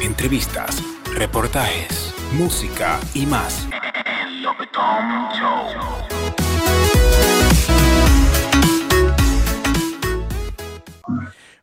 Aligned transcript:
entrevistas, 0.00 0.82
reportajes, 1.14 2.14
música 2.32 2.98
y 3.12 3.26
más. 3.26 3.68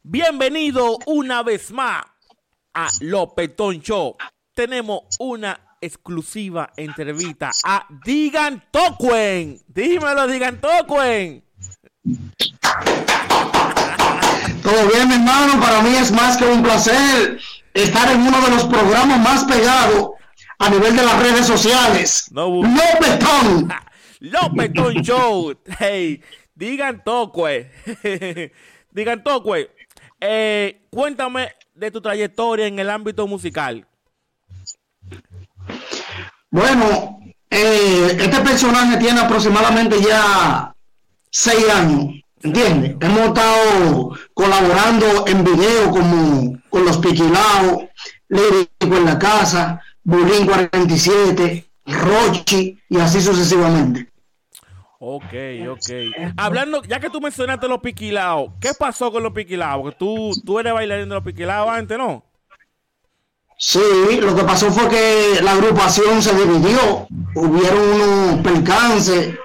Bienvenido 0.03 0.99
una 1.07 1.41
vez 1.41 1.71
más 1.71 2.03
a 2.73 2.87
Lopetón 3.01 3.81
Show. 3.81 4.15
Tenemos 4.53 5.03
una 5.19 5.59
exclusiva 5.81 6.71
entrevista 6.77 7.51
a 7.63 7.87
Digan 8.05 8.63
Tocuen. 8.71 9.59
Dímelo, 9.67 10.27
Digan 10.27 10.61
Tocuen. 10.61 11.43
Todo 14.61 14.87
bien, 14.93 15.07
mi 15.07 15.15
hermano. 15.15 15.59
Para 15.59 15.81
mí 15.81 15.95
es 15.95 16.11
más 16.11 16.37
que 16.37 16.45
un 16.45 16.61
placer 16.61 17.39
estar 17.83 18.11
en 18.11 18.21
uno 18.21 18.41
de 18.41 18.49
los 18.51 18.65
programas 18.65 19.19
más 19.19 19.43
pegados 19.45 20.11
a 20.59 20.69
nivel 20.69 20.95
de 20.95 21.03
las 21.03 21.21
redes 21.21 21.45
sociales. 21.45 22.29
No, 22.31 22.47
Lopetón. 22.47 23.69
Lopetón 24.19 24.93
Show. 25.03 25.53
Hey, 25.79 26.21
Digan 26.55 27.03
Tocue. 27.03 27.71
Digan 28.91 29.23
Tocue. 29.23 29.69
Eh, 30.19 30.87
cuéntame 30.89 31.51
de 31.75 31.91
tu 31.91 32.01
trayectoria 32.01 32.65
en 32.65 32.79
el 32.79 32.89
ámbito 32.89 33.27
musical. 33.27 33.87
Bueno, 36.49 37.19
eh, 37.49 38.17
este 38.19 38.39
personaje 38.41 38.97
tiene 38.97 39.19
aproximadamente 39.19 40.01
ya 40.01 40.73
seis 41.29 41.69
años, 41.69 42.15
¿entiendes? 42.43 42.95
Hemos 42.99 43.27
estado 43.27 44.17
colaborando 44.33 45.27
en 45.27 45.43
video 45.43 45.91
como 45.91 46.59
con 46.69 46.85
los 46.85 46.97
Piquilaos, 46.97 47.83
Lírico 48.29 48.95
en 48.95 49.05
la 49.05 49.17
Casa, 49.17 49.81
Bulín 50.03 50.45
47, 50.45 51.69
Rochi 51.85 52.77
y 52.89 52.97
así 52.97 53.21
sucesivamente. 53.21 54.09
Ok, 54.99 55.33
ok. 55.69 55.89
Hablando, 56.37 56.81
ya 56.83 56.99
que 56.99 57.09
tú 57.09 57.21
mencionaste 57.21 57.67
los 57.67 57.79
piquilaos, 57.79 58.51
¿qué 58.59 58.71
pasó 58.77 59.11
con 59.11 59.21
los 59.21 59.31
piquilaos? 59.31 59.81
Porque 59.81 59.97
tú, 59.97 60.31
tú 60.43 60.59
eres 60.59 60.73
bailarín 60.73 61.07
de 61.07 61.15
los 61.15 61.23
piquilaos 61.23 61.69
antes, 61.69 61.97
¿no? 61.97 62.23
Sí, 63.59 63.79
lo 64.21 64.35
que 64.35 64.43
pasó 64.43 64.71
fue 64.71 64.87
que 64.87 65.41
la 65.41 65.51
agrupación 65.51 66.21
se 66.21 66.35
dividió, 66.35 67.07
hubieron 67.35 68.01
unos 68.01 68.41
percances, 68.41 69.35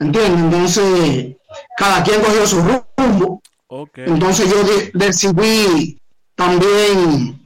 ¿entiendes? 0.00 0.40
Entonces, 0.42 1.36
cada 1.76 2.02
quien 2.02 2.20
cogió 2.20 2.46
su 2.46 2.60
rumbo. 2.96 3.42
Ok. 3.68 3.98
Entonces 3.98 4.50
yo 4.50 4.64
de- 4.64 4.90
decidí 4.94 6.00
también 6.34 7.40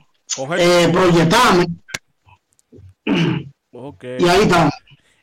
eh, 0.58 0.88
proyectarme 0.90 1.66
ok. 3.72 4.04
y 4.18 4.28
ahí 4.28 4.42
está. 4.42 4.70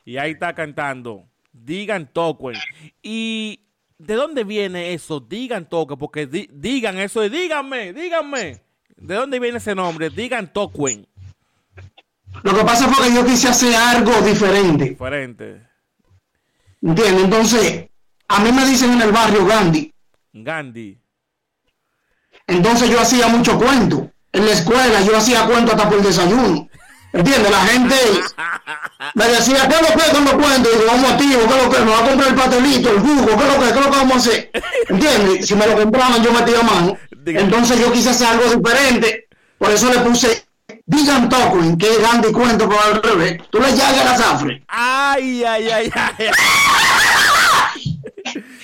Y 0.05 0.17
ahí 0.17 0.31
está 0.31 0.53
cantando. 0.53 1.25
Digan 1.51 2.07
Tocuen. 2.11 2.57
¿Y 3.01 3.61
de 3.97 4.13
dónde 4.15 4.43
viene 4.43 4.93
eso? 4.93 5.19
Digan 5.19 5.67
Tocuen. 5.67 5.97
Porque 5.97 6.27
di- 6.27 6.49
digan 6.51 6.97
eso. 6.99 7.23
es 7.23 7.31
díganme, 7.31 7.93
díganme. 7.93 8.61
¿De 8.97 9.15
dónde 9.15 9.39
viene 9.39 9.57
ese 9.57 9.73
nombre? 9.75 10.09
Digan 10.09 10.51
Tocuen. 10.53 11.07
Lo 12.43 12.55
que 12.55 12.63
pasa 12.63 12.87
fue 12.87 13.07
que 13.07 13.15
yo 13.15 13.25
quise 13.25 13.49
hacer 13.49 13.75
algo 13.75 14.11
diferente, 14.21 14.85
Diferente. 14.89 15.61
¿Entiendes? 16.81 17.23
Entonces, 17.23 17.89
a 18.27 18.39
mí 18.39 18.51
me 18.51 18.65
dicen 18.65 18.93
en 18.93 19.01
el 19.01 19.11
barrio 19.11 19.45
Gandhi, 19.45 19.93
Gandhi. 20.33 20.97
entonces 22.47 22.89
yo 22.89 22.99
hacía 22.99 23.27
mucho 23.27 23.57
cuento. 23.57 24.09
En 24.33 24.45
la 24.45 24.53
escuela 24.53 25.01
yo 25.01 25.17
hacía 25.17 25.45
cuento 25.45 25.71
hasta 25.73 25.89
por 25.89 25.97
el 25.97 26.03
desayuno. 26.03 26.69
¿Entiendes? 27.13 27.51
La 27.51 27.65
gente 27.65 27.95
me 29.15 29.27
decía, 29.27 29.67
¿qué 29.67 29.75
es 29.75 29.81
lo 29.81 29.97
que 29.97 30.03
es 30.03 30.09
con 30.11 30.41
cuentos? 30.41 30.71
Y 30.73 30.77
digo, 30.77 30.91
vamos 30.91 31.11
a 31.11 31.17
tío, 31.17 31.39
¿qué 31.47 31.57
es 31.57 31.63
lo 31.63 31.69
que 31.69 31.77
es? 31.77 31.83
Me 31.83 31.91
va 31.91 31.99
a 31.99 32.07
comprar 32.07 32.29
el 32.29 32.35
pastelito, 32.35 32.89
el 32.89 32.99
jugo, 32.99 33.25
¿qué 33.25 33.43
es 33.43 33.53
lo 33.53 33.59
que 33.59 33.65
es? 33.67 33.73
¿Qué 33.73 33.79
es 33.79 33.85
lo 33.85 33.91
que 33.91 33.97
vamos 33.97 34.13
a 34.13 34.17
hacer? 34.17 34.51
¿Entiendes? 34.87 35.47
Si 35.47 35.55
me 35.55 35.67
lo 35.67 35.75
compraban, 35.77 36.23
yo 36.23 36.31
metía 36.31 36.61
mano. 36.61 36.97
Entonces 37.25 37.79
yo 37.79 37.91
quise 37.91 38.11
hacer 38.11 38.27
algo 38.27 38.55
diferente. 38.55 39.27
Por 39.57 39.71
eso 39.71 39.91
le 39.93 39.99
puse 39.99 40.45
Digan 40.85 41.29
Tocuen, 41.29 41.77
que 41.77 41.89
es 41.89 42.01
Gandhi 42.01 42.31
cuento 42.31 42.67
por 42.67 42.77
al 42.79 43.01
revés. 43.03 43.41
Tú 43.49 43.59
le 43.59 43.75
llagas 43.75 43.99
a 43.99 44.03
la 44.03 44.17
zafre. 44.17 44.63
Ay, 44.67 45.43
ay, 45.43 45.69
ay, 45.69 45.91
ay. 45.93 46.25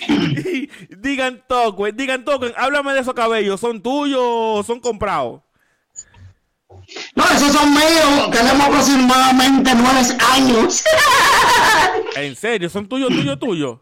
digan 0.97 1.43
Tocuen, 1.47 1.95
digan 1.95 2.23
Tocuen. 2.23 2.53
Háblame 2.57 2.93
de 2.93 3.01
esos 3.01 3.13
cabellos. 3.13 3.59
¿Son 3.59 3.81
tuyos 3.81 4.19
o 4.21 4.63
son 4.65 4.79
comprados? 4.79 5.41
No, 7.15 7.23
esos 7.25 7.51
son 7.51 7.73
míos. 7.73 8.31
Tenemos 8.31 8.67
aproximadamente 8.67 9.71
nueve 9.75 10.01
años. 10.33 10.83
En 12.15 12.35
serio, 12.35 12.67
¿son 12.67 12.87
tuyos, 12.87 13.09
tuyos, 13.09 13.37
tuyos? 13.37 13.79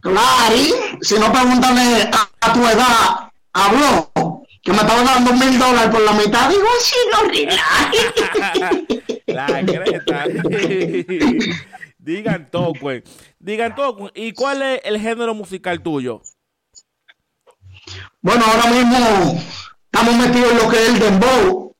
Claro, 0.00 0.56
si 1.00 1.18
no 1.18 1.32
pregúntale 1.32 2.10
a, 2.12 2.28
a 2.40 2.52
tu 2.52 2.60
edad, 2.66 3.30
habló, 3.54 4.12
que 4.62 4.70
me 4.70 4.78
estaba 4.78 5.02
dando 5.02 5.32
mil 5.32 5.58
dólares 5.58 5.90
por 5.90 6.02
la 6.02 6.12
mitad, 6.12 6.50
digo, 6.50 6.66
sí, 6.82 6.96
no, 7.10 7.22
relax. 7.22 7.66
La 9.26 9.46
creta. 9.64 10.24
Digan 12.06 12.48
Tocuen. 12.52 13.02
Digan 13.40 13.74
Tocuen. 13.74 14.12
¿Y 14.14 14.32
cuál 14.32 14.62
es 14.62 14.80
el 14.84 15.00
género 15.00 15.34
musical 15.34 15.82
tuyo? 15.82 16.22
Bueno, 18.20 18.44
ahora 18.46 18.70
mismo 18.70 19.42
estamos 19.86 20.14
metidos 20.14 20.52
en 20.52 20.58
lo 20.58 20.68
que 20.68 20.76
es 20.76 20.88
el 20.88 20.98
dembow, 21.00 21.74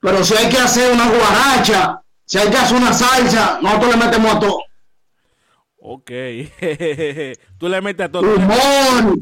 pero 0.00 0.22
si 0.22 0.34
hay 0.34 0.50
que 0.50 0.58
hacer 0.58 0.92
una 0.92 1.08
guaracha, 1.08 2.02
si 2.26 2.36
hay 2.36 2.50
que 2.50 2.56
hacer 2.58 2.76
una 2.76 2.92
salsa, 2.92 3.58
nosotros 3.62 3.96
le 3.96 4.04
metemos 4.04 4.36
a 4.36 4.38
todo. 4.38 4.58
Ok. 5.78 6.10
Tú 7.58 7.66
le 7.66 7.80
metes 7.80 8.04
a 8.04 8.12
todo. 8.12 8.34
Humor, 8.34 9.18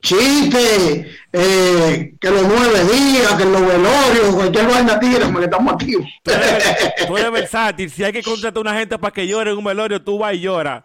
chiste, 0.00 1.16
eh, 1.32 2.14
que 2.20 2.30
los 2.30 2.42
nueve 2.42 2.84
días, 2.84 3.34
que 3.34 3.44
los 3.44 3.60
velorios, 3.60 4.34
cualquier 4.34 4.66
vaina 4.66 4.98
tira, 4.98 5.32
que 5.32 5.44
estamos 5.44 5.74
activos. 5.74 6.06
Tú 6.22 6.30
eres, 6.30 7.06
tú 7.06 7.16
eres 7.16 7.32
versátil. 7.32 7.90
Si 7.90 8.04
hay 8.04 8.12
que 8.12 8.22
contratar 8.22 8.58
a 8.58 8.60
una 8.60 8.78
gente 8.78 8.98
para 8.98 9.12
que 9.12 9.26
llore 9.26 9.50
en 9.50 9.58
un 9.58 9.64
velorio, 9.64 10.02
tú 10.02 10.18
vas 10.18 10.34
y 10.34 10.40
lloras. 10.40 10.84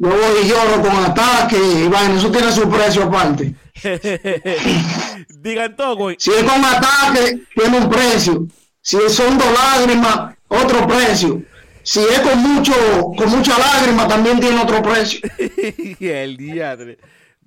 Yo 0.00 0.10
voy 0.10 0.44
y 0.44 0.48
lloro 0.48 0.80
con 0.80 0.96
ataque 0.96 1.56
y 1.56 1.88
vaina, 1.88 2.16
eso 2.16 2.30
tiene 2.30 2.52
su 2.52 2.70
precio 2.70 3.02
aparte. 3.04 3.54
Digan 5.40 5.76
Tocuen. 5.76 6.16
Si 6.18 6.30
es 6.30 6.44
con 6.44 6.64
ataque, 6.64 7.40
tiene 7.54 7.78
un 7.78 7.90
precio. 7.90 8.46
Si 8.80 8.96
son 9.08 9.36
dos 9.36 9.48
lágrimas, 9.52 10.36
otro 10.48 10.86
precio. 10.86 11.42
Si 11.82 12.00
es 12.00 12.20
con 12.20 12.38
mucho, 12.38 12.74
con 13.16 13.30
mucha 13.30 13.58
lágrima, 13.58 14.06
también 14.06 14.38
tiene 14.38 14.60
otro 14.60 14.82
precio. 14.82 15.20
el 16.00 16.36
diadre. 16.36 16.98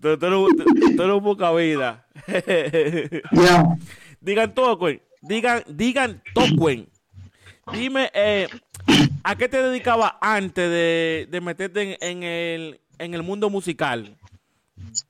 Tú, 0.02 0.18
tú, 0.18 0.26
eres- 0.26 0.40
tú- 0.58 0.96
tú 0.96 1.04
eres 1.04 1.16
un 1.16 1.24
poca 1.24 1.52
vida. 1.52 2.06
Ya. 3.32 3.64
digan 4.20 4.54
Tocuen. 4.54 5.02
Digan, 5.22 5.64
digan 5.68 6.22
Tocuen. 6.34 6.88
Dime, 7.72 8.10
eh, 8.14 8.48
¿a 9.24 9.36
qué 9.36 9.48
te 9.48 9.62
dedicabas 9.62 10.14
antes 10.20 10.70
de, 10.70 11.28
de 11.30 11.42
meterte 11.42 11.82
en, 11.82 11.98
en 12.02 12.24
el, 12.24 12.82
en 12.98 13.14
el 13.14 13.24
mundo 13.24 13.50
musical? 13.50 14.18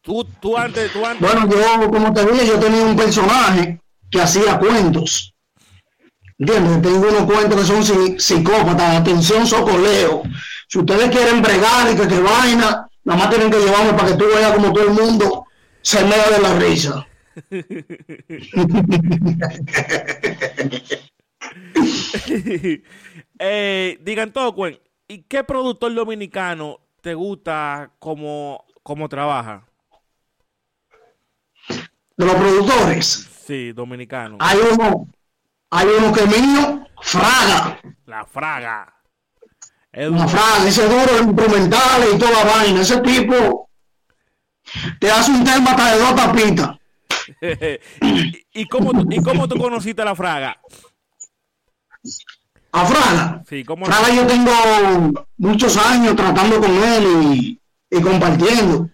Tú, 0.02 0.25
tú 0.41 0.57
antes, 0.57 0.91
tú 0.91 1.06
antes. 1.06 1.22
Bueno, 1.31 1.50
yo, 1.50 1.90
como 1.90 2.13
te 2.13 2.25
dije, 2.25 2.46
yo 2.47 2.59
tenía 2.59 2.84
un 2.84 2.96
personaje 2.96 3.79
que 4.12 4.22
hacía 4.22 4.59
cuentos. 4.59 5.34
¿Entiendes? 6.38 6.81
Tengo 6.81 7.08
unos 7.08 7.23
cuentos 7.23 7.59
que 7.62 7.66
son 7.66 7.81
psi- 7.84 8.19
psicópatas, 8.19 8.97
atención, 8.97 9.47
socoleo. 9.47 10.23
Si 10.68 10.79
ustedes 10.79 11.09
quieren 11.09 11.41
bregar 11.41 11.91
y 11.91 11.96
que, 11.96 12.08
que 12.08 12.19
vaina, 12.19 12.88
nada 13.03 13.19
más 13.19 13.29
tienen 13.29 13.51
que 13.51 13.59
llevarme 13.59 13.94
para 13.94 14.07
que 14.09 14.16
tú 14.16 14.25
veas 14.34 14.53
como 14.53 14.73
todo 14.73 14.84
el 14.85 14.91
mundo 14.94 15.45
se 15.81 16.03
mea 16.06 16.29
de 16.29 16.39
la 16.39 16.59
risa. 16.59 17.07
eh, 23.40 23.97
digan 24.02 24.31
Tocuen. 24.31 24.79
¿Y 25.08 25.23
qué 25.23 25.43
productor 25.43 25.93
dominicano 25.93 26.79
te 27.02 27.14
gusta 27.14 27.91
como, 27.99 28.64
como 28.84 29.09
trabaja? 29.09 29.66
De 32.16 32.26
los 32.26 32.35
productores, 32.35 33.28
Sí, 33.46 33.73
dominicano. 33.73 34.37
hay 34.40 34.58
uno, 34.72 35.08
hay 35.72 35.87
uno 35.87 36.14
que 36.14 36.23
es 36.23 36.41
mío, 36.41 36.87
Fraga. 37.02 37.79
La 38.05 38.26
Fraga. 38.26 38.93
Es 39.93 40.09
Una 40.09 40.28
frase, 40.28 40.70
ese 40.70 40.84
duro 40.88 41.14
de 41.14 41.23
instrumentales 41.23 42.09
y 42.16 42.17
toda 42.17 42.32
la 42.32 42.43
vaina. 42.46 42.82
Ese 42.82 42.97
tipo 43.02 43.70
te 44.99 45.11
hace 45.11 45.32
un 45.32 45.43
tema 45.43 45.72
hasta 45.72 45.91
de 45.93 45.99
dos 45.99 46.16
tapitas. 46.16 46.78
¿Y, 48.02 48.46
y 48.61 48.66
cómo, 48.67 48.91
tú- 48.93 49.08
¿Y 49.09 49.22
cómo 49.22 49.47
tú 49.47 49.58
conociste 49.59 50.02
a 50.02 50.05
la 50.05 50.16
Fraga? 50.16 50.58
A 52.72 52.85
Fraga. 52.85 53.43
Sí, 53.49 53.64
¿cómo? 53.66 53.85
Fraga 53.85 54.14
yo 54.14 54.26
tengo 54.28 54.52
muchos 55.38 55.76
años 55.78 56.16
tratando 56.16 56.59
con 56.59 56.72
él 56.72 57.03
y, 57.34 57.59
y 57.90 58.02
compartiendo. 58.02 58.90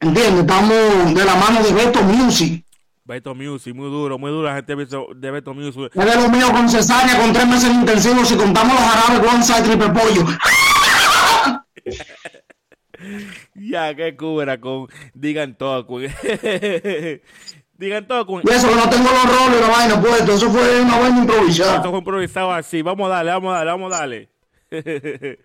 ¿Entiendes? 0.00 0.40
Estamos 0.40 1.14
de 1.14 1.24
la 1.24 1.34
mano 1.36 1.62
de 1.62 1.72
Beto 1.72 2.02
Music. 2.02 2.63
Beto 3.06 3.34
Music, 3.34 3.74
muy 3.74 3.90
duro, 3.90 4.18
muy 4.18 4.30
duro 4.30 4.44
la 4.48 4.54
gente 4.56 4.74
de 4.74 5.30
Beto- 5.30 5.54
Music. 5.54 5.90
Es 5.94 6.04
de 6.04 6.20
lo 6.22 6.28
mío 6.30 6.50
con 6.52 6.68
cesárea, 6.68 7.18
con 7.20 7.32
tres 7.34 7.46
meses 7.46 7.70
intensivos, 7.70 8.26
si 8.28 8.34
contamos 8.36 8.72
los 8.72 8.82
árabes, 8.82 9.30
one 9.32 9.42
side 9.42 9.62
triple 9.62 9.88
pollo. 9.90 10.24
Ya, 13.54 13.94
qué 13.94 14.16
cubra 14.16 14.58
con 14.58 14.86
Digan 15.12 15.54
todo, 15.58 15.86
con- 15.86 16.02
Digan 17.76 18.06
todo, 18.06 18.24
con 18.24 18.40
Y 18.42 18.50
eso 18.50 18.68
que 18.68 18.74
no 18.76 18.88
tengo 18.88 19.10
los 19.10 19.24
roles 19.24 19.58
y 19.58 19.60
la 19.60 19.68
vaina 19.68 20.00
puesto, 20.00 20.32
eso 20.32 20.50
fue 20.50 20.80
una 20.80 20.98
vaina 20.98 21.18
improvisada. 21.18 21.76
Esto 21.76 21.90
fue 21.90 21.98
improvisado 21.98 22.52
así. 22.52 22.80
Vamos 22.80 23.06
a 23.06 23.16
darle, 23.16 23.32
vamos 23.32 23.52
a 23.52 23.56
darle, 23.58 23.70
vamos 23.72 23.92
a 23.92 23.98
darle. 23.98 24.28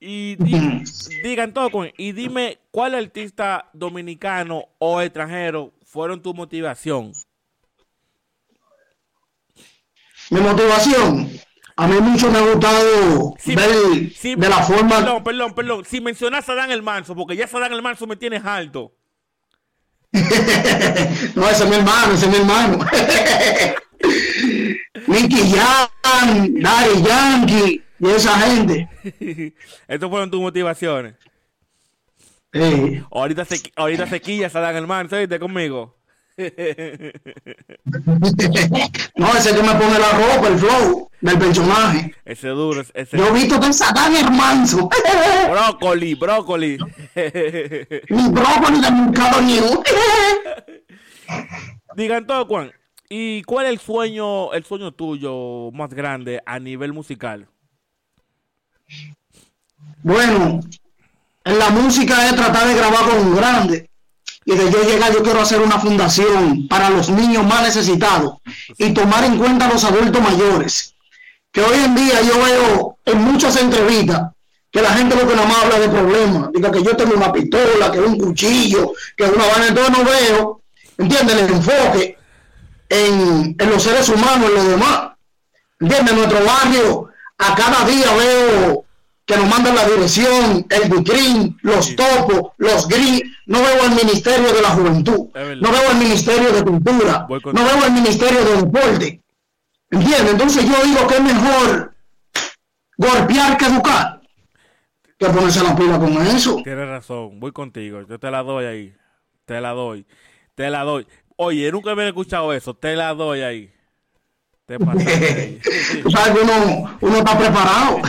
y 0.00 0.36
di- 0.36 0.82
digan 1.22 1.54
todo, 1.54 1.70
con- 1.70 1.90
y 1.96 2.12
dime 2.12 2.58
cuál 2.70 2.94
artista 2.94 3.70
dominicano 3.72 4.64
o 4.78 5.00
extranjero 5.00 5.72
fueron 5.92 6.22
tu 6.22 6.32
motivación. 6.32 7.12
Mi 10.30 10.40
motivación, 10.40 11.30
a 11.76 11.86
mí 11.86 12.00
mucho 12.00 12.30
me 12.30 12.38
ha 12.38 12.40
gustado 12.40 13.34
Sí, 13.38 13.54
ver 13.54 14.10
sí, 14.16 14.34
de 14.34 14.48
la 14.48 14.62
forma... 14.62 14.96
Perdón, 14.96 15.22
perdón, 15.22 15.54
perdón. 15.54 15.84
Si 15.84 16.00
mencionas 16.00 16.48
a 16.48 16.54
Dan 16.54 16.70
el 16.70 16.82
Manso, 16.82 17.14
porque 17.14 17.36
ya 17.36 17.46
Sadán 17.46 17.74
el 17.74 17.82
Manso 17.82 18.06
me 18.06 18.16
tienes 18.16 18.42
alto. 18.42 18.94
no, 20.12 21.50
ese 21.50 21.64
es 21.64 21.68
mi 21.68 21.76
hermano, 21.76 22.14
ese 22.14 22.24
es 22.24 22.32
mi 22.32 22.38
hermano. 22.38 22.78
Nicky 25.06 25.52
Jam, 25.54 26.54
Daddy 26.54 27.02
Yankee 27.02 27.82
y 27.98 28.08
esa 28.08 28.38
gente. 28.38 28.88
Estas 29.88 30.08
fueron 30.08 30.30
tus 30.30 30.40
motivaciones. 30.40 31.16
Ahorita 33.10 33.44
se, 33.44 33.60
ahorita 33.76 34.06
se 34.06 34.20
quilla 34.20 34.50
Sadán 34.50 34.76
el. 34.76 35.38
Conmigo. 35.38 35.96
no, 36.36 36.46
ese 39.36 39.54
que 39.54 39.62
me 39.62 39.74
pone 39.74 39.98
la 39.98 40.12
ropa, 40.12 40.48
el 40.48 40.58
flow 40.58 41.10
del 41.20 41.38
personaje. 41.38 42.14
Ese 42.24 42.48
duro, 42.48 42.82
ese 42.94 43.18
Yo 43.18 43.28
he 43.28 43.32
visto 43.32 43.60
que 43.60 43.72
Satán 43.72 44.14
hermanso. 44.16 44.88
brócoli, 45.50 46.14
brócoli. 46.14 46.78
ni 48.08 48.28
brócoli 48.30 48.80
de 48.80 48.90
mercado 48.90 49.42
ni 49.42 49.58
un. 49.58 49.82
Digan 51.96 52.26
todo, 52.26 52.46
Juan. 52.46 52.72
¿Y 53.08 53.42
cuál 53.42 53.66
es 53.66 53.72
el 53.72 53.78
sueño, 53.78 54.52
el 54.54 54.64
sueño 54.64 54.92
tuyo 54.92 55.70
más 55.72 55.92
grande 55.92 56.42
a 56.46 56.58
nivel 56.58 56.94
musical? 56.94 57.46
Bueno, 60.02 60.60
en 61.44 61.58
la 61.58 61.70
música 61.70 62.26
es 62.26 62.36
tratar 62.36 62.66
de 62.66 62.74
grabar 62.74 63.04
con 63.04 63.18
un 63.18 63.36
grande. 63.36 63.88
Y 64.44 64.56
de 64.56 64.70
yo 64.70 64.82
llegar, 64.82 65.12
yo 65.12 65.22
quiero 65.22 65.40
hacer 65.40 65.60
una 65.60 65.78
fundación 65.78 66.66
para 66.68 66.90
los 66.90 67.08
niños 67.08 67.46
más 67.46 67.62
necesitados 67.62 68.38
y 68.76 68.92
tomar 68.92 69.24
en 69.24 69.38
cuenta 69.38 69.66
a 69.66 69.72
los 69.72 69.84
adultos 69.84 70.20
mayores. 70.20 70.94
Que 71.52 71.60
hoy 71.60 71.78
en 71.84 71.94
día 71.94 72.22
yo 72.22 72.42
veo 72.42 72.98
en 73.04 73.22
muchas 73.22 73.56
entrevistas 73.56 74.32
que 74.72 74.80
la 74.80 74.94
gente 74.94 75.14
lo 75.14 75.28
que 75.28 75.36
nada 75.36 75.46
más 75.46 75.64
habla 75.64 75.78
de 75.78 75.88
problemas. 75.88 76.50
Diga 76.52 76.72
que 76.72 76.82
yo 76.82 76.96
tengo 76.96 77.14
una 77.14 77.30
pistola, 77.30 77.92
que 77.92 78.00
un 78.00 78.18
cuchillo, 78.18 78.92
que 79.16 79.24
una 79.24 79.46
vaina. 79.46 79.68
Entonces 79.68 79.98
no 79.98 80.04
veo, 80.04 80.60
¿entiendes? 80.96 81.36
El 81.36 81.52
enfoque 81.52 82.18
en, 82.88 83.56
los 83.58 83.82
seres 83.82 84.08
humanos, 84.08 84.48
en 84.48 84.54
los 84.54 84.68
demás. 84.68 85.10
¿Entiendes? 85.78 86.12
En 86.12 86.18
nuestro 86.18 86.44
barrio, 86.44 87.08
a 87.38 87.54
cada 87.54 87.84
día 87.84 88.12
veo 88.14 88.84
que 89.32 89.38
nos 89.40 89.48
mandan 89.48 89.74
la 89.74 89.86
dirección, 89.88 90.66
el 90.68 90.90
Bicrin, 90.90 91.56
los 91.62 91.86
Sí. 91.86 91.96
topos, 91.96 92.52
los 92.58 92.86
gris. 92.88 93.22
No 93.46 93.60
veo 93.62 93.84
el 93.84 93.90
Ministerio 93.94 94.52
de 94.52 94.62
la 94.62 94.68
Juventud, 94.70 95.28
no 95.34 95.72
veo 95.72 95.90
el 95.90 95.96
Ministerio 95.98 96.52
de 96.52 96.62
Cultura, 96.62 97.26
no 97.28 97.64
veo 97.64 97.86
el 97.86 97.92
Ministerio 97.92 98.44
de 98.44 98.56
Deporte. 98.62 99.20
¿Entiendes? 99.90 100.30
Entonces 100.32 100.64
yo 100.64 100.84
digo 100.84 101.06
que 101.06 101.14
es 101.16 101.22
mejor 101.22 101.94
golpear 102.96 103.56
que 103.58 103.66
educar. 103.66 104.20
Que 105.18 105.26
ponerse 105.28 105.62
la 105.62 105.76
pila 105.76 105.98
con 105.98 106.26
eso. 106.26 106.60
Tienes 106.64 106.88
razón, 106.88 107.38
voy 107.40 107.52
contigo. 107.52 108.02
Yo 108.08 108.18
te 108.18 108.30
la 108.30 108.42
doy 108.42 108.64
ahí. 108.64 108.94
Te 109.44 109.60
la 109.60 109.70
doy. 109.70 110.06
Te 110.54 110.70
la 110.70 110.82
doy. 110.82 111.06
Oye, 111.36 111.70
nunca 111.72 111.90
había 111.90 112.08
escuchado 112.08 112.52
eso. 112.52 112.74
Te 112.74 112.96
la 112.96 113.14
doy 113.14 113.42
ahí. 113.42 113.72
Te. 114.78 115.58
Tú 116.02 116.10
sabes 116.10 116.34
que 116.34 116.44
uno, 116.44 116.98
uno 117.00 117.16
está 117.16 117.38
preparado. 117.38 118.00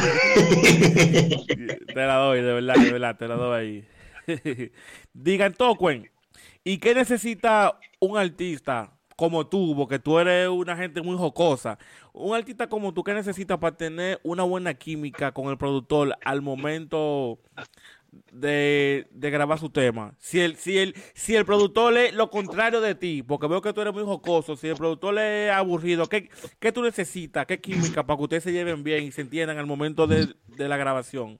Te 1.93 1.95
la 1.95 2.15
doy, 2.15 2.41
de 2.41 2.53
verdad, 2.53 2.75
de 2.75 2.91
verdad, 2.91 3.17
te 3.17 3.27
la 3.27 3.35
doy 3.35 3.59
ahí. 3.59 3.87
Digan 5.13 5.53
Tocuen, 5.53 6.09
¿y 6.63 6.77
qué 6.77 6.95
necesita 6.95 7.77
un 7.99 8.17
artista 8.17 8.91
como 9.15 9.47
tú? 9.47 9.75
Porque 9.75 9.99
tú 9.99 10.19
eres 10.19 10.47
una 10.47 10.75
gente 10.75 11.01
muy 11.01 11.17
jocosa. 11.17 11.77
Un 12.13 12.35
artista 12.35 12.67
como 12.67 12.93
tú, 12.93 13.03
¿qué 13.03 13.13
necesita 13.13 13.59
para 13.59 13.75
tener 13.75 14.19
una 14.23 14.43
buena 14.43 14.73
química 14.73 15.31
con 15.31 15.49
el 15.49 15.57
productor 15.57 16.17
al 16.23 16.41
momento 16.41 17.39
de, 18.31 19.07
de 19.11 19.29
grabar 19.29 19.59
su 19.59 19.69
tema? 19.69 20.13
Si 20.19 20.39
el, 20.39 20.55
si 20.57 20.77
el, 20.77 20.95
si 21.13 21.35
el 21.35 21.45
productor 21.45 21.97
es 21.97 22.13
lo 22.13 22.29
contrario 22.29 22.81
de 22.81 22.95
ti, 22.95 23.23
porque 23.23 23.47
veo 23.47 23.61
que 23.61 23.73
tú 23.73 23.81
eres 23.81 23.93
muy 23.93 24.03
jocoso, 24.03 24.55
si 24.55 24.67
el 24.67 24.75
productor 24.75 25.17
es 25.19 25.51
aburrido, 25.51 26.07
¿qué, 26.07 26.29
qué 26.59 26.71
tú 26.71 26.81
necesitas? 26.81 27.45
¿Qué 27.45 27.59
química 27.59 28.05
para 28.05 28.17
que 28.17 28.23
ustedes 28.23 28.43
se 28.43 28.51
lleven 28.51 28.83
bien 28.83 29.03
y 29.03 29.11
se 29.11 29.21
entiendan 29.21 29.57
al 29.57 29.65
momento 29.65 30.07
de, 30.07 30.33
de 30.47 30.67
la 30.67 30.77
grabación? 30.77 31.39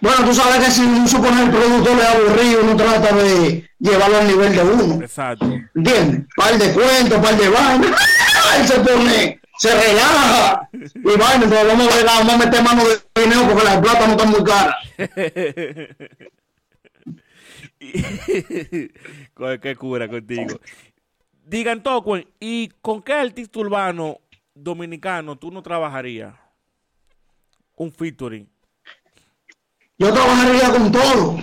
Bueno, 0.00 0.24
tú 0.24 0.34
sabes 0.34 0.64
que 0.64 0.70
si 0.70 0.82
un 0.82 1.06
suponer 1.06 1.44
el 1.44 1.50
productor 1.50 1.98
es 1.98 2.06
aburrido, 2.06 2.62
uno 2.62 2.76
trata 2.76 3.14
de 3.14 3.68
llevarlo 3.78 4.18
al 4.18 4.26
nivel 4.26 4.54
de 4.54 4.62
uno. 4.62 5.02
Exacto. 5.02 5.46
¿Entiendes? 5.74 6.26
Par 6.34 6.58
de 6.58 6.72
cuentos, 6.72 7.18
par 7.18 7.36
de 7.36 7.48
vainas. 7.48 7.90
Él 8.58 8.66
se 8.66 8.80
pone, 8.80 9.39
se 9.60 9.68
relaja. 9.74 10.68
Y 10.72 10.78
vaina, 11.18 11.34
entonces 11.34 11.66
vamos 11.66 11.92
a, 11.92 11.96
ver, 11.96 12.06
vamos 12.06 12.32
a 12.32 12.36
meter 12.38 12.62
mano 12.62 12.82
de 12.88 12.98
dinero 13.22 13.42
porque 13.46 13.64
las 13.64 13.78
plata 13.78 14.06
no 14.06 14.12
están 14.12 14.30
muy 14.30 14.42
caras. 14.42 14.74
Qué 19.60 19.76
cura 19.76 20.08
contigo. 20.08 20.58
Digan 21.44 21.82
Tocuen, 21.82 22.26
¿y 22.40 22.70
con 22.80 23.02
qué 23.02 23.12
artista 23.12 23.58
urbano 23.58 24.20
dominicano 24.54 25.36
tú 25.36 25.50
no 25.50 25.62
trabajarías? 25.62 26.32
Un 27.76 27.92
featuring. 27.92 28.48
Yo 29.98 30.10
trabajaría 30.10 30.70
con 30.70 30.90
todo. 30.90 31.38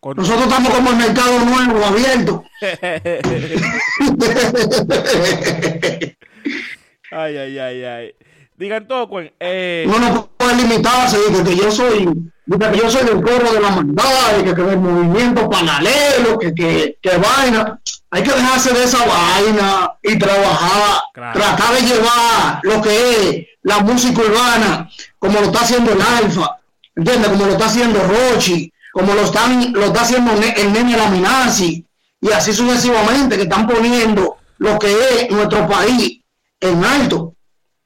Con- 0.00 0.16
Nosotros 0.18 0.42
estamos 0.46 0.74
como 0.74 0.90
el 0.90 0.96
mercado 0.96 1.42
nuevo, 1.44 1.86
abierto. 1.86 2.44
ay, 7.12 7.36
ay, 7.36 7.58
ay, 7.58 7.84
ay. 7.84 8.14
Digan 8.56 8.86
Tocuen, 8.88 9.32
eh, 9.38 9.84
Uno 9.86 9.98
no 9.98 10.30
puede 10.36 10.56
limitarse, 10.56 11.18
dice 11.28 11.44
que 11.44 11.56
yo 11.56 11.70
soy, 11.70 12.06
que 12.48 12.78
yo 12.78 12.90
soy 12.90 13.04
del 13.04 13.22
coro 13.22 13.52
de 13.52 13.60
la 13.60 13.70
maldad, 13.70 14.42
que, 14.42 14.54
que 14.54 14.62
del 14.62 14.78
movimiento 14.78 15.48
paralelo, 15.50 16.38
que, 16.38 16.54
que, 16.54 16.98
que 17.02 17.10
vaina. 17.18 17.78
Hay 18.10 18.22
que 18.22 18.30
dejarse 18.32 18.72
de 18.72 18.84
esa 18.84 19.04
vaina 19.04 19.92
y 20.02 20.18
trabajar, 20.18 21.00
Claro. 21.12 21.38
tratar 21.38 21.74
de 21.74 21.82
llevar 21.82 22.60
lo 22.62 22.80
que 22.80 23.10
es 23.10 23.46
la 23.62 23.80
música 23.80 24.22
urbana, 24.22 24.88
como 25.18 25.40
lo 25.40 25.46
está 25.46 25.60
haciendo 25.60 25.92
el 25.92 26.00
Alfa, 26.00 26.58
¿entiendes? 26.94 27.28
Como 27.30 27.46
lo 27.46 27.52
está 27.52 27.66
haciendo 27.66 28.00
Rochi, 28.04 28.72
como 28.92 29.12
lo 29.12 29.22
están, 29.22 29.72
lo 29.72 29.86
está 29.86 30.02
haciendo 30.02 30.32
el 30.32 30.72
Nene 30.72 30.96
Laminazzi, 30.96 31.84
y 32.20 32.30
así 32.32 32.52
sucesivamente, 32.54 33.36
que 33.36 33.42
están 33.42 33.66
poniendo 33.66 34.38
lo 34.58 34.78
que 34.78 34.92
es 34.92 35.30
nuestro 35.30 35.66
país 35.68 36.20
en 36.68 36.84
alto. 36.84 37.34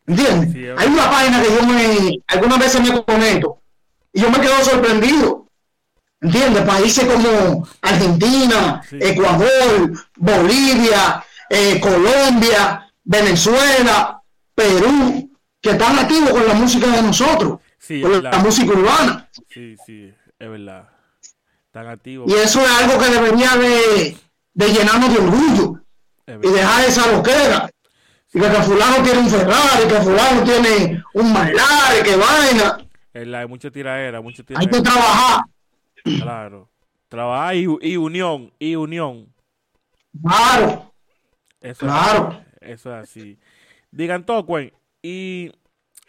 ¿Entiendes? 0.07 0.53
Sí, 0.53 0.67
Hay 0.77 0.89
una 0.89 1.11
página 1.11 1.43
que 1.43 1.49
yo 1.55 1.63
me, 1.67 2.19
algunas 2.27 2.59
veces 2.59 2.81
me 2.81 3.03
conecto 3.05 3.63
y 4.13 4.21
yo 4.21 4.31
me 4.31 4.41
quedo 4.41 4.63
sorprendido. 4.65 5.47
¿Entiendes? 6.21 6.63
Países 6.65 7.05
como 7.05 7.67
Argentina, 7.81 8.83
Sí. 8.89 8.99
Ecuador, 9.01 9.93
Bolivia, 10.17 11.25
eh, 11.49 11.81
Colombia, 11.81 12.91
Venezuela, 13.05 14.21
Perú, 14.55 15.31
que 15.61 15.71
están 15.71 15.99
activos 15.99 16.31
con 16.31 16.47
la 16.47 16.55
música 16.55 16.87
de 16.89 17.03
nosotros, 17.03 17.61
Sí, 17.79 18.01
con 18.03 18.23
la 18.23 18.39
música 18.39 18.73
urbana. 18.73 19.29
sí, 19.49 19.77
sí, 19.87 20.13
es 20.39 20.51
verdad. 20.51 20.89
Tan 21.71 21.87
activo. 21.87 22.25
Y 22.29 22.33
eso 22.35 22.61
es 22.61 22.71
algo 22.71 22.99
que 22.99 23.09
debería 23.11 23.57
de, 23.57 24.17
de 24.55 24.73
llenarnos 24.73 25.13
de 25.13 25.19
orgullo 25.21 25.81
y 26.27 26.49
dejar 26.49 26.85
esa 26.85 27.07
loquera. 27.13 27.71
Y 28.33 28.41
que, 28.41 28.47
fulano 28.49 29.03
tiene 29.03 29.19
un 29.21 29.29
Ferrari, 29.29 29.89
que 29.89 29.95
fulano 30.01 30.45
tiene 30.45 31.03
un 31.15 31.33
Mailari, 31.33 32.03
que 32.05 32.17
vaina. 32.17 32.87
Es 33.13 33.27
la- 33.27 33.41
Hay 33.41 33.47
mucha 33.49 33.71
tiraera, 33.71 34.21
mucha 34.21 34.43
Hay 34.55 34.67
que 34.67 34.77
tiraera. 34.79 34.83
trabajar. 34.83 35.41
Claro. 36.05 36.69
Trabajar 37.09 37.57
y, 37.57 37.67
y 37.83 37.97
unión, 37.97 38.53
y 38.59 38.77
unión. 38.77 39.33
Claro, 40.23 40.93
Eso 41.61 41.87
Claro. 41.87 42.41
es, 42.61 42.71
eso 42.73 42.97
es 42.97 43.03
así. 43.09 43.39
Digan 43.91 44.25
Tocuen, 44.25 44.73
y 45.03 45.51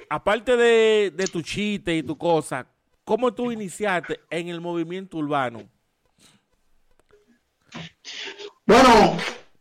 aparte 0.10 0.56
de, 0.56 1.12
de 1.16 1.26
tu 1.28 1.42
chiste 1.42 1.96
y 1.98 2.04
tu 2.04 2.16
cosa, 2.18 2.68
¿cómo 3.04 3.34
tú 3.34 3.52
iniciaste 3.52 4.20
en 4.30 4.50
el 4.50 4.62
movimiento 4.62 5.18
urbano? 5.18 5.64
Bueno, 8.66 9.18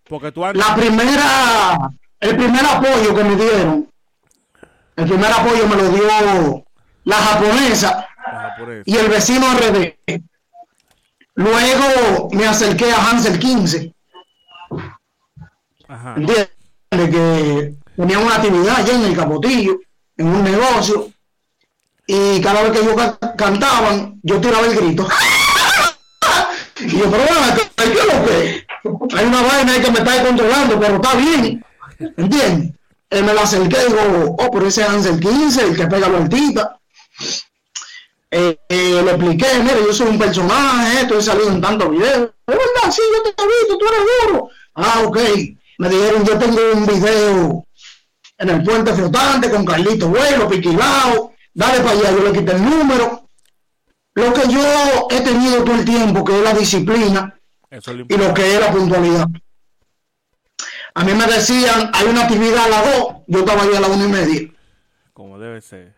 Porque 0.09 0.31
tú 0.33 0.45
andas... 0.45 0.69
La 0.69 0.75
primera, 0.75 1.79
el 2.20 2.36
primer 2.36 2.64
apoyo 2.64 3.14
que 3.14 3.24
me 3.24 3.36
dieron, 3.36 3.90
el 4.96 5.06
primer 5.06 5.32
apoyo 5.32 5.66
me 5.66 5.76
lo 5.76 5.88
dio 5.90 6.64
la 7.04 7.16
japonesa 7.16 8.06
y 8.84 8.96
el 8.96 9.08
vecino 9.08 9.46
RD. 9.54 9.94
Luego 11.34 12.28
me 12.32 12.46
acerqué 12.46 12.92
a 12.92 13.08
Hansel 13.10 13.38
15, 13.38 13.94
Ajá. 15.88 16.14
¿entiendes? 16.16 16.50
Que 16.90 17.74
tenía 17.96 18.18
una 18.18 18.34
actividad 18.36 18.76
allá 18.76 18.94
en 18.94 19.04
el 19.04 19.16
Capotillo, 19.16 19.78
en 20.16 20.26
un 20.26 20.44
negocio, 20.44 21.08
y 22.06 22.40
cada 22.40 22.62
vez 22.62 22.72
que 22.72 22.78
ellos 22.80 22.94
ca- 22.96 23.36
cantaban, 23.36 24.18
yo 24.22 24.40
tiraba 24.40 24.66
el 24.66 24.74
grito. 24.76 25.06
y 26.80 26.88
yo, 26.98 27.10
pero 27.10 27.22
bueno, 27.24 27.54
¿qué 27.76 27.84
es 27.84 28.06
lo 28.06 28.24
que? 28.26 28.66
Hay 29.16 29.24
una 29.24 29.42
vaina 29.42 29.72
ahí 29.72 29.80
que 29.80 29.90
me 29.92 29.98
está 30.00 30.22
controlando, 30.24 30.80
pero 30.80 30.96
está 30.96 31.14
bien, 31.14 31.64
¿entiendes? 32.16 32.75
Él 33.11 33.25
me 33.25 33.35
la 33.35 33.42
acerqué 33.42 33.76
y 33.83 33.92
digo, 33.92 34.37
oh, 34.38 34.50
pero 34.50 34.66
ese 34.66 34.83
es 34.83 34.88
Hansel 34.88 35.19
15, 35.19 35.62
el 35.62 35.76
que 35.76 35.87
pega 35.87 36.09
la 36.09 36.19
altita. 36.19 36.80
Eh, 38.30 38.57
eh, 38.69 39.02
le 39.04 39.11
expliqué, 39.11 39.47
mira, 39.61 39.80
yo 39.85 39.92
soy 39.92 40.09
un 40.09 40.19
personaje, 40.19 41.00
esto 41.00 41.19
he 41.19 41.23
salido 41.23 41.50
en 41.50 41.61
tantos 41.61 41.90
videos. 41.90 42.30
Es 42.47 42.57
verdad, 42.57 42.90
sí, 42.90 43.02
yo 43.12 43.23
te 43.23 43.42
he 43.42 43.47
visto, 43.47 43.78
tú 43.78 43.85
eres 43.87 44.00
duro. 44.28 44.49
Ah, 44.75 45.02
ok. 45.04 45.19
Me 45.78 45.88
dijeron, 45.88 46.25
yo 46.25 46.38
tengo 46.38 46.59
un 46.75 46.87
video 46.87 47.66
en 48.38 48.49
el 48.49 48.62
puente 48.62 48.95
flotante 48.95 49.50
con 49.50 49.64
Carlito 49.64 50.09
Vuelo, 50.09 50.49
Piquilao. 50.49 51.33
Dale 51.52 51.80
para 51.80 51.90
allá, 51.90 52.11
yo 52.12 52.23
le 52.23 52.38
quité 52.38 52.52
el 52.52 52.64
número. 52.64 53.28
Lo 54.14 54.33
que 54.33 54.49
yo 54.49 55.09
he 55.11 55.21
tenido 55.21 55.64
todo 55.64 55.75
el 55.75 55.85
tiempo, 55.85 56.25
que 56.25 56.38
es 56.38 56.45
la 56.45 56.52
disciplina 56.52 57.38
Eso 57.71 57.90
es 57.92 57.97
lo 57.99 58.07
y 58.09 58.16
lo 58.16 58.35
que 58.35 58.54
es 58.54 58.61
la 58.61 58.71
puntualidad. 58.71 59.26
A 60.94 61.04
mí 61.04 61.14
me 61.14 61.26
decían, 61.26 61.90
hay 61.92 62.06
una 62.09 62.23
actividad 62.23 62.64
a 62.64 62.68
las 62.68 62.85
dos, 62.85 63.14
yo 63.26 63.40
estaba 63.40 63.62
ahí 63.62 63.75
a 63.75 63.80
las 63.80 63.90
una 63.90 64.04
y 64.04 64.09
media. 64.09 64.50
Como 65.12 65.38
debe 65.38 65.61
ser. 65.61 65.94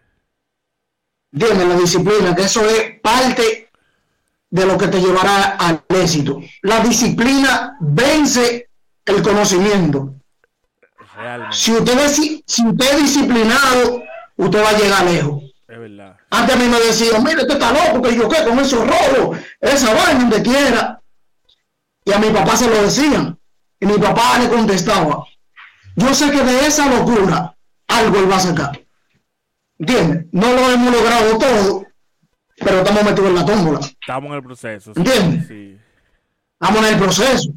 Dime, 1.30 1.64
la 1.64 1.76
disciplina, 1.76 2.34
que 2.34 2.42
eso 2.42 2.64
es 2.68 3.00
parte 3.00 3.70
de 4.50 4.66
lo 4.66 4.76
que 4.76 4.88
te 4.88 5.00
llevará 5.00 5.56
al 5.56 5.82
éxito. 5.88 6.40
La 6.61 6.80
disciplina 6.80 7.76
vence 7.80 8.68
el 9.06 9.22
conocimiento. 9.22 10.14
Realmente. 11.16 11.56
Si 11.56 11.72
usted 11.72 11.99
es, 11.99 12.16
si 12.46 12.66
usted 12.66 12.92
es 12.92 13.02
disciplinado, 13.02 14.02
usted 14.37 14.62
va 14.62 14.68
a 14.68 14.78
llegar 14.78 15.04
lejos. 15.04 15.42
Es 15.66 15.78
verdad. 15.78 16.16
Antes 16.30 16.54
a 16.54 16.58
mí 16.58 16.66
me 16.66 16.80
decían, 16.80 17.25
mire, 17.25 17.42
usted 17.42 17.54
está 17.54 17.72
loco, 17.72 18.02
que 18.02 18.14
yo 18.14 18.28
qué, 18.28 18.44
con 18.44 18.58
esos 18.58 18.87
robos, 18.87 19.38
esa 19.61 19.94
vaina 19.94 20.20
donde 20.20 20.42
quiera. 20.42 21.00
Y 22.04 22.12
a 22.12 22.18
mi 22.18 22.28
papá 22.28 22.56
se 22.56 22.68
lo 22.68 22.82
decían. 22.82 23.38
Y 23.82 23.86
mi 23.86 23.98
papá 23.98 24.38
le 24.38 24.48
contestaba, 24.48 25.26
yo 25.96 26.14
sé 26.14 26.30
que 26.30 26.40
de 26.44 26.66
esa 26.68 26.86
locura 26.86 27.52
algo 27.88 28.16
él 28.16 28.30
va 28.30 28.36
a 28.36 28.40
sacar. 28.40 28.80
¿Entiendes? 29.76 30.26
No 30.30 30.52
lo 30.52 30.70
hemos 30.70 30.92
logrado 30.92 31.36
todo, 31.36 31.86
pero 32.58 32.78
estamos 32.78 33.02
metidos 33.02 33.30
en 33.30 33.34
la 33.34 33.44
tómbola. 33.44 33.80
Estamos 33.80 34.30
en 34.30 34.36
el 34.36 34.42
proceso. 34.44 34.94
sí, 34.94 35.00
¿Entiendes? 35.00 35.48
Sí. 35.48 35.76
Estamos 36.60 36.86
en 36.86 36.94
el 36.94 37.00
proceso. 37.00 37.50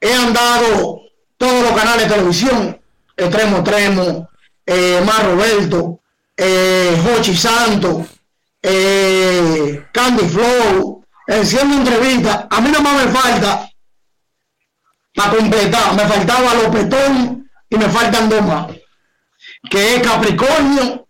He 0.00 0.12
andado 0.12 1.02
todos 1.36 1.62
los 1.62 1.80
canales 1.80 2.08
de 2.08 2.14
televisión, 2.16 2.80
Extremo 3.16 3.58
Extremo, 3.58 4.28
eh, 4.66 5.00
Mar 5.06 5.24
Roberto, 5.24 6.00
eh, 6.36 7.00
Jochi 7.04 7.36
Santo, 7.36 8.04
eh, 8.60 9.86
Candy 9.92 10.26
Flow, 10.26 11.04
haciendo 11.28 11.76
entrevistas. 11.76 12.46
A 12.50 12.60
mí 12.60 12.70
no 12.72 12.80
más 12.80 13.06
me 13.06 13.12
falta 13.12 13.70
para 15.16 15.36
completar, 15.36 15.94
me 15.96 16.02
faltaba 16.02 16.54
Lopetón 16.54 17.50
y 17.70 17.76
me 17.76 17.88
faltan 17.88 18.28
dos 18.28 18.42
más, 18.42 18.66
que 19.70 19.96
es 19.96 20.02
Capricornio 20.02 21.08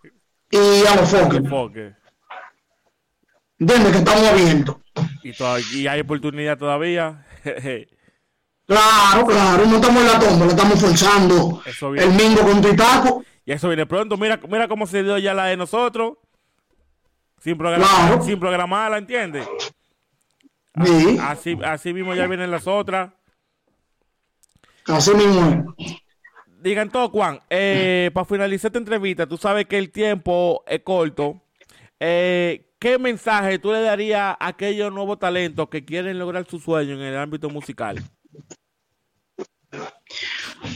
y 0.51 0.87
a 0.87 0.95
los. 0.97 1.13
Enfoque. 1.13 1.93
¿Entiendes? 3.59 3.93
Que 3.93 3.99
estamos 3.99 4.27
abiertos. 4.29 4.77
Y, 5.23 5.33
todavía, 5.33 5.67
y 5.73 5.87
hay 5.87 6.01
oportunidad 6.01 6.57
todavía. 6.59 7.27
Claro, 8.69 9.25
claro, 9.25 9.65
no 9.65 9.77
estamos 9.77 10.03
en 10.03 10.09
la 10.09 10.19
tómbola, 10.19 10.51
estamos 10.51 10.81
forzando 10.81 11.63
el 11.97 12.11
mingo 12.11 12.41
con 12.41 12.61
Titaco. 12.61 13.25
y 13.45 13.53
eso 13.53 13.69
viene 13.69 13.87
pronto. 13.87 14.17
Mira, 14.17 14.41
mira 14.49 14.67
cómo 14.67 14.89
se 14.89 15.05
dio 15.05 15.17
ya 15.19 15.35
la 15.35 15.45
de 15.45 15.57
nosotros. 15.57 16.15
Sin 17.39 17.57
programar, 17.57 17.89
Claro. 17.89 18.25
sin 18.25 18.41
programarla, 18.41 18.99
¿entiendes? 18.99 19.47
Sí, 20.85 21.17
Así, 21.23 21.57
así 21.65 21.93
mismo 21.95 22.17
ya 22.17 22.27
vienen 22.27 22.51
las 22.51 22.67
otras. 22.67 23.13
Así 24.89 25.15
mismo 25.15 25.75
es. 25.79 25.97
Digan 26.61 26.91
todo, 26.91 27.09
Juan. 27.11 27.41
Eh, 27.49 28.11
para 28.15 28.25
finalizar 28.25 28.69
esta 28.71 28.79
entrevista, 28.79 29.27
tú 29.27 29.37
sabes 29.37 29.67
que 29.67 29.79
el 29.79 29.91
tiempo 29.91 30.65
es 30.67 30.81
corto. 30.83 31.41
Eh, 32.01 32.73
¿Qué 32.79 32.99
mensaje 32.99 33.59
tú 33.59 33.73
le 33.73 33.81
darías 33.81 34.37
a 34.39 34.49
aquellos 34.49 34.93
nuevos 34.93 35.19
talentos 35.19 35.69
que 35.69 35.85
quieren 35.85 36.19
lograr 36.19 36.47
su 36.49 36.59
sueño 36.59 36.95
en 36.95 37.01
el 37.01 37.17
ámbito 37.17 37.49
musical? 37.49 38.03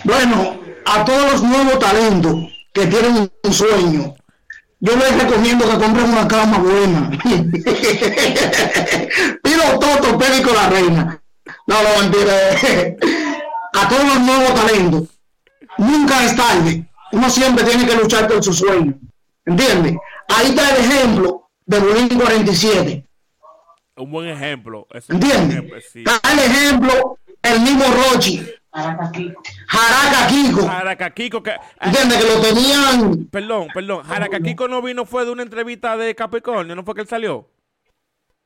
Bueno, 0.05 0.61
a 0.87 1.05
todos 1.05 1.33
los 1.33 1.43
nuevos 1.43 1.79
talentos 1.79 2.37
que 2.73 2.87
tienen 2.87 3.31
un 3.43 3.53
sueño, 3.53 4.15
yo 4.79 4.97
les 4.97 5.23
recomiendo 5.23 5.69
que 5.69 5.77
compren 5.77 6.09
una 6.09 6.27
cama 6.27 6.59
buena. 6.59 7.11
Pilo 9.43 9.79
Toto, 9.79 10.19
Pédico 10.19 10.53
la 10.55 10.71
Reina. 10.71 11.23
No, 11.67 11.83
no, 11.83 12.01
mentira. 12.01 12.33
A 13.73 13.89
todos 13.89 14.05
los 14.05 14.21
nuevos 14.21 14.55
talentos, 14.55 15.09
nunca 15.79 16.25
es 16.25 16.37
tarde. 16.37 16.87
Uno 17.13 17.31
siempre 17.31 17.65
tiene 17.65 17.87
que 17.87 17.97
luchar 17.97 18.29
por 18.29 18.43
su 18.43 18.53
sueño. 18.53 18.95
¿Entiendes? 19.45 19.97
Ahí 20.29 20.49
está 20.49 20.71
el 20.71 20.85
ejemplo 20.85 21.51
de 21.67 21.79
Bulín 21.81 22.09
47. 22.09 23.07
Un 23.97 24.11
buen 24.11 24.29
ejemplo. 24.29 24.87
Es 24.91 25.09
¿Entiendes? 25.11 25.91
sí. 25.93 26.05
Está 26.07 26.21
el 26.33 26.39
ejemplo, 26.39 27.19
el 27.43 27.61
mismo 27.61 27.85
Rochi, 27.85 28.47
Jaraca 28.73 29.11
Kiko. 30.29 30.67
Jaracaquico, 30.67 31.43
que, 31.43 31.55
¿Entiendes? 31.81 32.25
Que 32.25 32.35
lo 32.35 32.41
tenían 32.41 33.25
perdón, 33.27 33.69
perdón. 33.75 34.05
Jaracaquico 34.05 34.69
no 34.69 34.81
vino, 34.81 35.05
fue 35.05 35.25
de 35.25 35.33
una 35.33 35.43
entrevista 35.43 35.97
de 35.97 36.15
Capricornio, 36.15 36.77
¿no 36.77 36.85
fue 36.85 36.95
que 36.95 37.01
él 37.03 37.09
salió? 37.09 37.49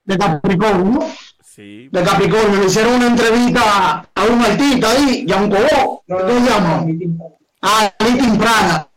de 0.05 0.19
Capricornio. 0.19 1.01
Sí. 1.45 1.89
De 1.93 2.03
Capricornio. 2.03 2.61
Le 2.61 2.67
hicieron 2.67 2.95
una 2.95 3.07
entrevista 3.07 4.09
a 4.15 4.25
un 4.25 4.41
artista 4.41 4.91
ahí, 4.91 5.25
y 5.29 5.33
a 5.33 5.37
un 5.37 5.51
cobó. 5.51 6.03
¿Cómo 6.09 6.29
se 6.29 6.51
llama? 6.51 6.87
A 7.61 7.95
Litin 8.05 8.39
Praga. 8.39 8.91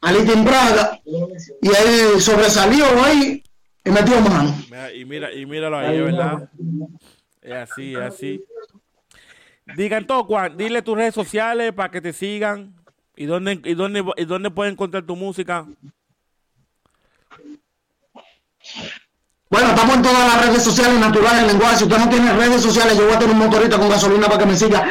A 0.00 0.12
Litin 0.12 0.44
Praga. 0.44 1.00
Y 1.04 1.68
él 1.68 2.20
sobresalió 2.20 2.86
ahí 3.04 3.42
y 3.84 3.90
metió 3.90 4.20
mano. 4.20 4.54
Y 4.94 5.04
mira, 5.04 5.32
y 5.32 5.46
míralo 5.46 5.78
ahí, 5.78 6.00
¿verdad? 6.00 6.50
Es 7.40 7.54
así, 7.54 7.94
es 7.94 8.00
así. 8.00 8.44
Digan 9.76 10.06
todo, 10.06 10.24
Juan. 10.24 10.56
Dile 10.56 10.82
tus 10.82 10.96
redes 10.96 11.14
sociales 11.14 11.72
para 11.72 11.90
que 11.90 12.00
te 12.00 12.12
sigan. 12.12 12.74
¿Y 13.16 13.26
dónde, 13.26 13.60
y 13.64 13.74
dónde, 13.74 14.04
y 14.16 14.24
dónde 14.24 14.50
pueden 14.50 14.72
encontrar 14.72 15.04
tu 15.04 15.16
música? 15.16 15.66
Estamos 19.76 19.96
en 19.96 20.02
todas 20.02 20.34
las 20.34 20.46
redes 20.46 20.64
sociales 20.64 20.98
naturales, 20.98 21.42
en 21.42 21.48
lenguaje. 21.48 21.76
Si 21.76 21.84
usted 21.84 21.98
no 21.98 22.08
tiene 22.08 22.32
redes 22.32 22.62
sociales, 22.62 22.96
yo 22.96 23.04
voy 23.04 23.14
a 23.14 23.18
tener 23.18 23.34
un 23.34 23.40
motorista 23.40 23.78
con 23.78 23.90
gasolina 23.90 24.26
para 24.26 24.38
que 24.38 24.46
me 24.46 24.56
siga. 24.56 24.88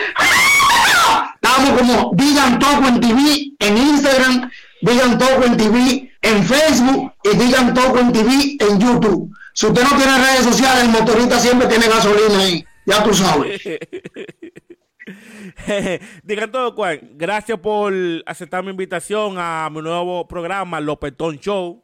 Estamos 1.42 1.82
como 1.82 2.12
Digan 2.13 2.60
Toco 2.60 2.88
en 2.88 3.00
TV 3.00 3.51
en 3.60 3.77
Instagram, 3.77 4.51
Digan 4.82 5.18
Toco 5.18 5.44
en 5.44 5.58
TV 5.58 6.12
en 6.22 6.44
Facebook 6.44 7.13
y 7.24 7.30
Digan 7.36 7.74
Toco 7.74 7.98
en 8.00 8.12
TV 8.12 8.58
en 8.60 8.80
YouTube. 8.80 9.36
Si 9.54 9.65
usted 9.65 9.84
no 9.84 9.98
tiene 9.98 10.18
redes 10.18 10.44
sociales, 10.44 10.84
el 10.84 10.89
motorista 10.89 11.39
siempre 11.39 11.68
tiene 11.68 11.88
gasolina 11.88 12.39
ahí. 12.39 12.63
Ya 12.86 13.04
tú 13.04 13.13
sabes. 13.13 13.62
Digan 16.24 16.51
todo, 16.51 16.74
Juan. 16.74 17.00
Gracias 17.13 17.60
por 17.60 17.92
aceptar 18.27 18.63
mi 18.63 18.70
invitación 18.70 19.38
a 19.39 19.68
mi 19.72 19.82
nuevo 19.82 20.27
programa, 20.27 20.80
Lopetón 20.80 21.39
Show. 21.39 21.84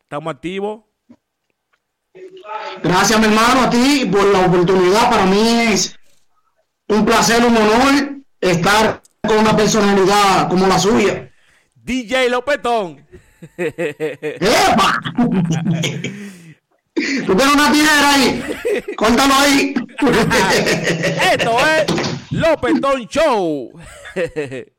Estamos 0.00 0.34
activos. 0.34 0.84
Gracias, 2.82 3.18
mi 3.18 3.26
hermano, 3.26 3.62
a 3.62 3.70
ti 3.70 4.08
por 4.10 4.24
la 4.26 4.46
oportunidad. 4.46 5.10
Para 5.10 5.26
mí 5.26 5.66
es 5.72 5.98
un 6.88 7.04
placer, 7.04 7.44
un 7.44 7.56
honor 7.56 8.18
estar 8.40 9.02
con 9.20 9.38
una 9.38 9.56
personalidad 9.56 10.48
como 10.48 10.66
la 10.66 10.78
suya. 10.78 11.30
DJ 11.74 12.28
Lopetón. 12.28 13.04
¡Epa! 13.56 15.00
Tú 16.94 17.36
tienes 17.36 17.54
una 17.54 17.72
tijera 17.72 18.14
ahí. 18.14 18.42
Córtalo 18.96 19.34
ahí. 19.34 19.74
Esto 21.32 21.56
es 21.66 22.30
Lopetón 22.30 23.06
Show. 23.08 23.72